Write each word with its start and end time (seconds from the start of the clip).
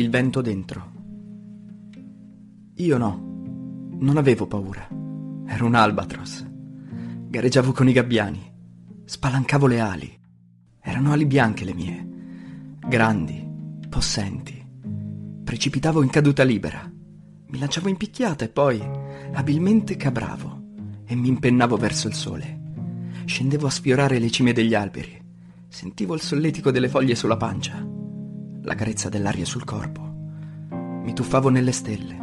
Il 0.00 0.08
vento 0.08 0.40
dentro. 0.40 0.92
Io 2.76 2.96
no, 2.96 3.42
non 3.98 4.16
avevo 4.16 4.46
paura. 4.46 4.88
Ero 5.46 5.66
un 5.66 5.74
albatros. 5.74 6.42
Gareggiavo 7.28 7.72
con 7.72 7.86
i 7.86 7.92
gabbiani. 7.92 8.50
Spalancavo 9.04 9.66
le 9.66 9.80
ali. 9.80 10.18
Erano 10.80 11.12
ali 11.12 11.26
bianche 11.26 11.66
le 11.66 11.74
mie. 11.74 12.08
Grandi, 12.88 13.46
possenti. 13.90 14.66
Precipitavo 15.44 16.02
in 16.02 16.08
caduta 16.08 16.44
libera. 16.44 16.90
Mi 17.48 17.58
lanciavo 17.58 17.90
in 17.90 17.98
picchiata 17.98 18.46
e 18.46 18.48
poi, 18.48 18.82
abilmente 19.34 19.96
cabravo 19.96 20.62
e 21.04 21.14
mi 21.14 21.28
impennavo 21.28 21.76
verso 21.76 22.08
il 22.08 22.14
sole. 22.14 22.60
Scendevo 23.26 23.66
a 23.66 23.70
sfiorare 23.70 24.18
le 24.18 24.30
cime 24.30 24.54
degli 24.54 24.72
alberi. 24.72 25.22
Sentivo 25.68 26.14
il 26.14 26.22
solletico 26.22 26.70
delle 26.70 26.88
foglie 26.88 27.14
sulla 27.14 27.36
pancia, 27.36 27.86
la 28.62 28.74
carezza 28.74 29.08
dell'aria 29.08 29.44
sul 29.44 29.64
corpo. 29.64 30.00
Mi 30.70 31.12
tuffavo 31.14 31.48
nelle 31.48 31.72
stelle. 31.72 32.18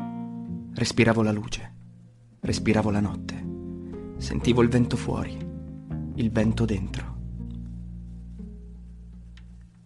Respiravo 0.74 1.22
la 1.22 1.32
luce. 1.32 1.74
Respiravo 2.40 2.92
la 2.92 3.00
notte. 3.00 3.46
Sentivo 4.18 4.62
il 4.62 4.70
vento 4.70 4.98
fuori, 4.98 5.38
il 6.16 6.32
vento 6.32 6.66
dentro. 6.66 7.16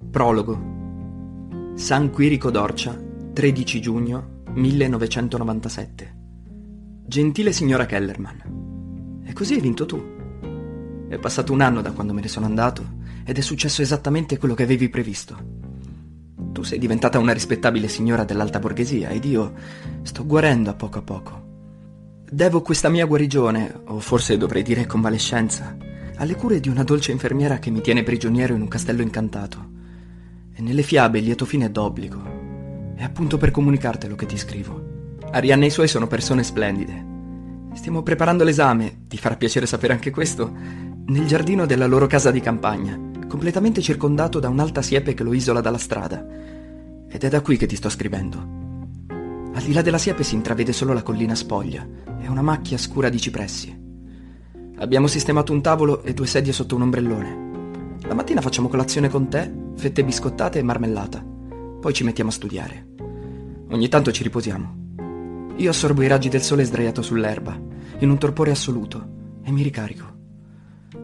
Prologo. 0.10 0.80
San 1.76 2.12
Quirico 2.12 2.52
d'Orcia, 2.52 2.98
13 3.34 3.82
giugno 3.82 4.42
1997. 4.54 6.20
Gentile 7.06 7.52
signora 7.54 7.86
Kellerman. 7.86 9.22
E 9.24 9.34
così 9.34 9.54
hai 9.54 9.62
vinto 9.62 9.86
tu. 9.86 10.02
È 11.08 11.18
passato 11.18 11.54
un 11.54 11.62
anno 11.62 11.82
da 11.82 11.92
quando 11.92 12.14
me 12.14 12.22
ne 12.22 12.28
sono 12.28 12.46
andato 12.46 13.00
ed 13.24 13.38
è 13.38 13.42
successo 13.42 13.82
esattamente 13.82 14.38
quello 14.38 14.54
che 14.54 14.64
avevi 14.64 14.90
previsto. 14.90 15.61
Tu 16.52 16.64
sei 16.64 16.80
diventata 16.80 17.18
una 17.18 17.32
rispettabile 17.32 17.88
signora 17.88 18.24
dell'alta 18.26 18.60
borghesia 18.60 19.10
ed 19.10 19.24
io 19.26 19.54
sto 20.02 20.26
guarendo 20.26 20.70
a 20.70 20.74
poco 20.74 21.00
a 21.00 21.02
poco. 21.02 21.50
Devo 22.30 22.62
questa 22.62 22.90
mia 22.90 23.06
guarigione, 23.06 23.82
o 23.86 24.00
forse 24.00 24.38
dovrei 24.38 24.64
dire 24.64 24.86
convalescenza, 24.86 25.76
alle 26.18 26.36
cure 26.36 26.60
di 26.60 26.70
una 26.70 26.84
dolce 26.84 27.12
infermiera 27.12 27.60
che 27.60 27.70
mi 27.70 27.82
tiene 27.82 28.04
prigioniero 28.04 28.54
in 28.54 28.62
un 28.62 28.68
castello 28.68 29.02
incantato. 29.02 29.70
E 30.54 30.62
nelle 30.62 30.84
fiabe 30.84 31.20
il 31.20 31.26
lieto 31.26 31.46
fine 31.46 31.66
è 31.66 31.70
d'obbligo. 31.70 32.94
È 32.96 33.04
appunto 33.04 33.38
per 33.38 33.52
comunicartelo 33.52 34.16
che 34.16 34.26
ti 34.26 34.38
scrivo. 34.38 35.18
Arianna 35.32 35.64
e 35.64 35.68
i 35.68 35.72
suoi 35.72 35.88
sono 35.88 36.08
persone 36.08 36.44
splendide. 36.44 37.10
Stiamo 37.74 38.04
preparando 38.04 38.44
l'esame, 38.44 39.06
ti 39.08 39.18
farà 39.18 39.36
piacere 39.36 39.66
sapere 39.66 39.94
anche 39.94 40.12
questo, 40.12 40.54
nel 41.06 41.26
giardino 41.26 41.66
della 41.66 41.88
loro 41.88 42.08
casa 42.08 42.32
di 42.32 42.42
campagna, 42.42 43.11
completamente 43.32 43.82
circondato 43.82 44.42
da 44.42 44.50
un'alta 44.50 44.82
siepe 44.82 45.14
che 45.14 45.24
lo 45.24 45.32
isola 45.32 45.62
dalla 45.62 45.78
strada. 45.78 46.22
Ed 47.08 47.24
è 47.24 47.30
da 47.30 47.40
qui 47.40 47.56
che 47.56 47.66
ti 47.66 47.78
sto 47.78 47.88
scrivendo. 47.88 48.60
Al 49.54 49.64
di 49.64 49.72
là 49.72 49.82
della 49.82 49.98
siepe 49.98 50.24
si 50.24 50.36
intravede 50.36 50.74
solo 50.74 50.92
la 50.92 51.02
collina 51.02 51.34
spoglia 51.34 51.88
e 52.20 52.28
una 52.28 52.42
macchia 52.42 52.78
scura 52.78 53.08
di 53.08 53.22
cipressi. 53.22 53.74
Abbiamo 54.80 55.08
sistemato 55.08 55.54
un 55.54 55.62
tavolo 55.62 56.04
e 56.04 56.14
due 56.14 56.28
sedie 56.28 56.52
sotto 56.52 56.76
un 56.76 56.82
ombrellone. 56.82 58.00
La 58.02 58.16
mattina 58.16 58.42
facciamo 58.42 58.68
colazione 58.68 59.08
con 59.08 59.30
tè, 59.30 59.50
fette 59.78 60.04
biscottate 60.04 60.60
e 60.60 60.64
marmellata. 60.64 61.24
Poi 61.80 61.94
ci 61.94 62.04
mettiamo 62.04 62.32
a 62.32 62.34
studiare. 62.34 62.88
Ogni 63.70 63.88
tanto 63.88 64.12
ci 64.12 64.24
riposiamo. 64.24 65.54
Io 65.56 65.70
assorbo 65.70 66.02
i 66.02 66.08
raggi 66.08 66.28
del 66.28 66.42
sole 66.42 66.66
sdraiato 66.66 67.02
sull'erba, 67.02 67.58
in 68.00 68.10
un 68.10 68.18
torpore 68.18 68.52
assoluto, 68.52 69.40
e 69.42 69.52
mi 69.52 69.64
ricarico. 69.64 70.11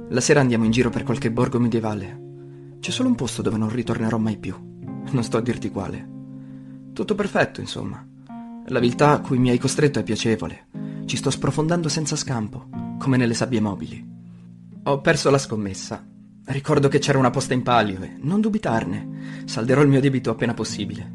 La 0.09 0.22
sera 0.22 0.39
andiamo 0.39 0.63
in 0.63 0.72
giro 0.72 0.89
per 0.89 1.03
qualche 1.03 1.31
borgo 1.31 1.59
medievale. 1.59 2.77
C'è 2.80 2.91
solo 2.91 3.09
un 3.09 3.16
posto 3.16 3.41
dove 3.41 3.58
non 3.58 3.69
ritornerò 3.69 4.17
mai 4.17 4.38
più. 4.38 4.55
Non 5.11 5.23
sto 5.23 5.36
a 5.36 5.41
dirti 5.41 5.69
quale. 5.69 6.16
Tutto 6.94 7.14
perfetto, 7.14 7.59
insomma. 7.59 8.08
La 8.67 8.80
viltà 8.80 9.11
a 9.11 9.19
cui 9.19 9.38
mi 9.38 9.49
hai 9.49 9.58
costretto 9.58 9.99
è 9.99 10.04
piacevole. 10.04 10.67
Ci 11.05 11.17
sto 11.17 11.30
sprofondando 11.30 11.89
senza 11.89 12.15
scampo, 12.15 12.70
come 12.98 13.17
nelle 13.17 13.33
sabbie 13.33 13.59
mobili. 13.59 14.15
Ho 14.83 15.02
perso 15.02 15.30
la 15.30 15.37
scommessa. 15.37 16.08
Ricordo 16.45 16.87
che 16.87 16.99
c'era 16.99 17.17
una 17.17 17.30
posta 17.30 17.54
in 17.54 17.64
palio 17.64 18.02
e 18.02 18.14
non 18.21 18.39
dubitarne. 18.39 19.43
Salderò 19.43 19.81
il 19.81 19.89
mio 19.89 19.99
debito 19.99 20.30
appena 20.30 20.54
possibile. 20.54 21.14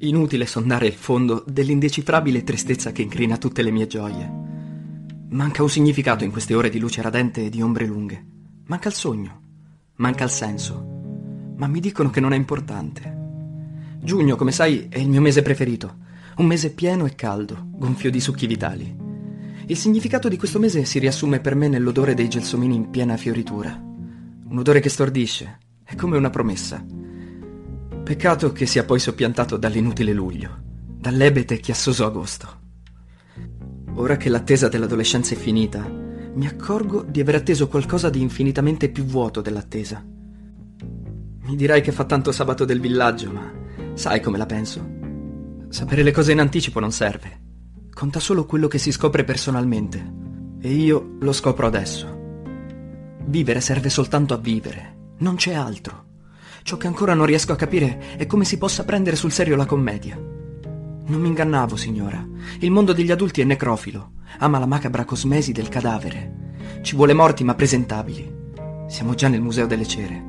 Inutile 0.00 0.44
sondare 0.44 0.86
il 0.86 0.92
fondo 0.92 1.42
dell'indecifrabile 1.46 2.44
tristezza 2.44 2.92
che 2.92 3.00
incrina 3.00 3.38
tutte 3.38 3.62
le 3.62 3.70
mie 3.70 3.86
gioie. 3.86 4.45
Manca 5.36 5.62
un 5.62 5.68
significato 5.68 6.24
in 6.24 6.30
queste 6.30 6.54
ore 6.54 6.70
di 6.70 6.78
luce 6.78 7.02
radente 7.02 7.44
e 7.44 7.50
di 7.50 7.60
ombre 7.60 7.84
lunghe. 7.84 8.24
Manca 8.68 8.88
il 8.88 8.94
sogno. 8.94 9.42
Manca 9.96 10.24
il 10.24 10.30
senso. 10.30 11.52
Ma 11.58 11.66
mi 11.66 11.78
dicono 11.78 12.08
che 12.08 12.20
non 12.20 12.32
è 12.32 12.36
importante. 12.36 13.14
Giugno, 14.00 14.34
come 14.36 14.50
sai, 14.50 14.86
è 14.88 14.98
il 14.98 15.10
mio 15.10 15.20
mese 15.20 15.42
preferito. 15.42 15.98
Un 16.36 16.46
mese 16.46 16.70
pieno 16.70 17.04
e 17.04 17.14
caldo, 17.14 17.66
gonfio 17.68 18.10
di 18.10 18.18
succhi 18.18 18.46
vitali. 18.46 18.96
Il 19.66 19.76
significato 19.76 20.30
di 20.30 20.38
questo 20.38 20.58
mese 20.58 20.86
si 20.86 20.98
riassume 20.98 21.38
per 21.40 21.54
me 21.54 21.68
nell'odore 21.68 22.14
dei 22.14 22.30
gelsomini 22.30 22.74
in 22.74 22.88
piena 22.88 23.18
fioritura. 23.18 23.78
Un 23.78 24.56
odore 24.56 24.80
che 24.80 24.88
stordisce. 24.88 25.58
È 25.84 25.94
come 25.96 26.16
una 26.16 26.30
promessa. 26.30 26.82
Peccato 28.02 28.52
che 28.52 28.64
sia 28.64 28.84
poi 28.84 28.98
soppiantato 28.98 29.58
dall'inutile 29.58 30.14
luglio, 30.14 30.62
dall'ebete 30.98 31.60
chiassoso 31.60 32.06
agosto. 32.06 32.64
Ora 33.98 34.16
che 34.16 34.28
l'attesa 34.28 34.68
dell'adolescenza 34.68 35.34
è 35.34 35.38
finita, 35.38 35.80
mi 36.34 36.46
accorgo 36.46 37.02
di 37.02 37.20
aver 37.20 37.36
atteso 37.36 37.66
qualcosa 37.66 38.10
di 38.10 38.20
infinitamente 38.20 38.90
più 38.90 39.04
vuoto 39.04 39.40
dell'attesa. 39.40 40.04
Mi 40.04 41.56
dirai 41.56 41.80
che 41.80 41.92
fa 41.92 42.04
tanto 42.04 42.30
sabato 42.30 42.66
del 42.66 42.78
villaggio, 42.78 43.32
ma 43.32 43.50
sai 43.94 44.20
come 44.20 44.36
la 44.36 44.44
penso. 44.44 44.86
Sapere 45.68 46.02
le 46.02 46.12
cose 46.12 46.32
in 46.32 46.40
anticipo 46.40 46.78
non 46.78 46.92
serve. 46.92 47.40
Conta 47.90 48.20
solo 48.20 48.44
quello 48.44 48.68
che 48.68 48.76
si 48.76 48.92
scopre 48.92 49.24
personalmente. 49.24 50.12
E 50.60 50.72
io 50.72 51.16
lo 51.18 51.32
scopro 51.32 51.66
adesso. 51.66 52.06
Vivere 53.24 53.60
serve 53.62 53.88
soltanto 53.88 54.34
a 54.34 54.38
vivere, 54.38 55.14
non 55.18 55.36
c'è 55.36 55.54
altro. 55.54 56.04
Ciò 56.62 56.76
che 56.76 56.86
ancora 56.86 57.14
non 57.14 57.24
riesco 57.24 57.52
a 57.52 57.56
capire 57.56 58.16
è 58.16 58.26
come 58.26 58.44
si 58.44 58.58
possa 58.58 58.84
prendere 58.84 59.16
sul 59.16 59.32
serio 59.32 59.56
la 59.56 59.64
commedia. 59.64 60.20
Non 61.06 61.20
mi 61.20 61.28
ingannavo, 61.28 61.76
signora. 61.76 62.26
Il 62.58 62.72
mondo 62.72 62.92
degli 62.92 63.12
adulti 63.12 63.40
è 63.40 63.44
necrofilo. 63.44 64.12
Ama 64.38 64.58
la 64.58 64.66
macabra 64.66 65.04
cosmesi 65.04 65.52
del 65.52 65.68
cadavere. 65.68 66.80
Ci 66.82 66.96
vuole 66.96 67.12
morti 67.12 67.44
ma 67.44 67.54
presentabili. 67.54 68.28
Siamo 68.88 69.14
già 69.14 69.28
nel 69.28 69.40
Museo 69.40 69.66
delle 69.66 69.86
Cere. 69.86 70.24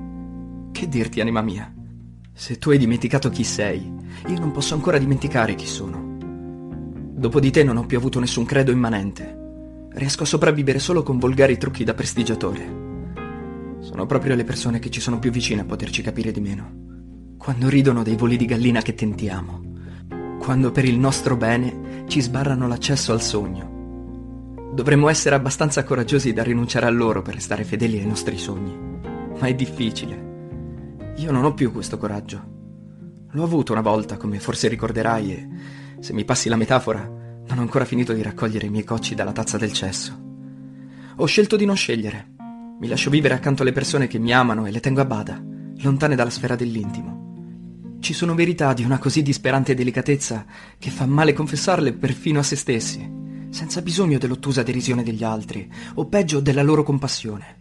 Che 0.72 0.88
dirti, 0.88 1.20
anima 1.20 1.42
mia? 1.42 1.74
Se 2.32 2.60
tu 2.60 2.70
hai 2.70 2.78
dimenticato 2.78 3.30
chi 3.30 3.44
sei, 3.44 3.92
io 4.28 4.40
non 4.40 4.52
posso 4.52 4.76
ancora 4.76 5.00
dimenticare 5.00 5.56
chi 5.56 5.66
sono. 5.66 6.16
Dopo 7.16 7.40
di 7.40 7.50
te 7.50 7.64
non 7.64 7.78
ho 7.78 7.86
più 7.88 7.98
avuto 7.98 8.20
nessun 8.20 8.46
credo 8.46 8.72
immanente. 8.72 9.88
Riesco 9.94 10.22
a 10.22 10.28
sopravvivere 10.28 10.78
solo 10.78 11.02
con 11.02 11.18
volgari 11.18 11.58
trucchi 11.58 11.84
da 11.84 11.96
prestigiatore. 11.96 12.86
Sono 13.80 14.06
proprio 14.06 14.36
le 14.36 14.44
persone 14.44 14.78
che 14.78 14.92
ci 14.92 15.00
sono 15.00 15.18
più 15.18 15.32
vicine 15.32 15.62
a 15.62 15.66
poterci 15.66 16.04
capire 16.04 16.32
di 16.32 16.40
meno. 16.40 17.36
Quando 17.36 17.68
ridono 17.68 18.04
dei 18.04 18.16
voli 18.16 18.38
di 18.38 18.46
gallina 18.46 18.84
che 18.84 18.94
tentiamo. 18.94 19.68
Quando 20.48 20.72
per 20.72 20.86
il 20.86 20.98
nostro 20.98 21.36
bene 21.36 22.06
ci 22.08 22.22
sbarrano 22.22 22.70
l'accesso 22.70 23.12
al 23.12 23.22
sogno. 23.22 24.72
Dovremmo 24.74 25.10
essere 25.10 25.36
abbastanza 25.36 25.84
coraggiosi 25.84 26.32
da 26.32 26.42
rinunciare 26.42 26.86
a 26.86 26.90
loro 26.90 27.22
per 27.22 27.34
restare 27.34 27.66
fedeli 27.66 28.00
ai 28.00 28.06
nostri 28.06 28.38
sogni. 28.38 28.74
Ma 29.38 29.48
è 29.48 29.54
difficile. 29.54 31.16
Io 31.18 31.34
non 31.34 31.44
ho 31.44 31.54
più 31.54 31.74
questo 31.74 31.98
coraggio. 31.98 32.42
L'ho 33.30 33.44
avuto 33.44 33.74
una 33.74 33.82
volta, 33.82 34.16
come 34.16 34.40
forse 34.40 34.70
ricorderai, 34.70 35.32
e 35.34 35.50
se 36.00 36.14
mi 36.14 36.24
passi 36.24 36.48
la 36.48 36.56
metafora, 36.56 37.02
non 37.02 37.58
ho 37.58 37.62
ancora 37.62 37.84
finito 37.84 38.14
di 38.14 38.22
raccogliere 38.22 38.68
i 38.68 38.70
miei 38.70 38.86
cocci 38.86 39.16
dalla 39.16 39.34
tazza 39.34 39.58
del 39.58 39.74
cesso. 39.74 40.18
Ho 41.18 41.26
scelto 41.26 41.58
di 41.58 41.66
non 41.66 41.76
scegliere 41.76 42.36
mi 42.80 42.88
lascio 42.88 43.10
vivere 43.10 43.34
accanto 43.34 43.64
alle 43.64 43.74
persone 43.74 44.08
che 44.08 44.18
mi 44.18 44.32
amano 44.32 44.66
e 44.66 44.72
le 44.72 44.80
tengo 44.80 45.02
a 45.02 45.06
bada, 45.06 45.44
lontane 45.80 46.16
dalla 46.16 46.30
sfera 46.30 46.56
dell'intimo. 46.56 47.17
Ci 48.00 48.14
sono 48.14 48.36
verità 48.36 48.74
di 48.74 48.84
una 48.84 49.00
così 49.00 49.22
disperante 49.22 49.74
delicatezza 49.74 50.46
che 50.78 50.90
fa 50.90 51.06
male 51.06 51.34
confessarle 51.34 51.94
perfino 51.94 52.40
a 52.40 52.44
se 52.44 52.56
stessi, 52.56 53.10
senza 53.50 53.82
bisogno 53.82 54.18
dell'ottusa 54.18 54.64
derisione 54.64 55.04
degli 55.04 55.24
altri, 55.24 55.70
o 55.96 56.06
peggio 56.06 56.40
della 56.40 56.64
loro 56.64 56.84
compassione. 56.84 57.56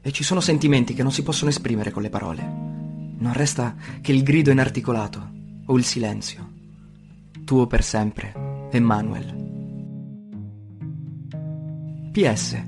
E 0.00 0.12
ci 0.12 0.22
sono 0.22 0.40
sentimenti 0.40 0.94
che 0.94 1.02
non 1.02 1.12
si 1.12 1.22
possono 1.22 1.50
esprimere 1.50 1.90
con 1.90 2.02
le 2.02 2.10
parole. 2.10 2.42
Non 3.18 3.32
resta 3.32 3.74
che 4.00 4.12
il 4.12 4.22
grido 4.22 4.50
inarticolato 4.50 5.32
o 5.66 5.76
il 5.76 5.84
silenzio. 5.84 6.52
Tuo 7.44 7.66
per 7.66 7.82
sempre, 7.82 8.68
Emmanuel. 8.70 9.42
PS 12.12 12.62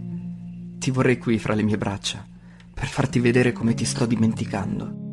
ti 0.78 0.90
vorrei 0.90 1.19
qui 1.19 1.38
fra 1.38 1.54
le 1.54 1.62
mie 1.62 1.78
braccia, 1.78 2.26
per 2.72 2.87
farti 2.88 3.20
vedere 3.20 3.52
come 3.52 3.75
ti 3.75 3.84
sto 3.84 4.06
dimenticando. 4.06 5.06